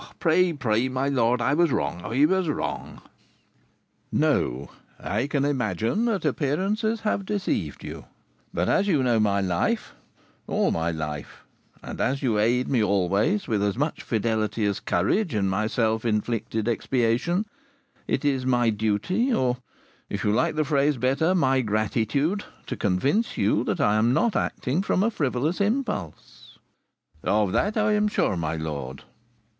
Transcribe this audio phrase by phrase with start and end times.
[0.19, 3.03] "Pray, pray, my lord, I was wrong; I was wrong."
[4.11, 8.05] "No, I can imagine that appearances have deceived you;
[8.51, 9.93] but, as you know my life
[10.47, 11.45] all my life,
[11.83, 16.03] and as you aid me always with as much fidelity as courage in my self
[16.03, 17.45] inflicted expiation,
[18.07, 19.57] it is my duty, or,
[20.09, 24.35] if you like the phrase better, my gratitude, to convince you that I am not
[24.35, 26.57] acting from a frivolous impulse."
[27.23, 29.03] "Of that I am sure, my lord."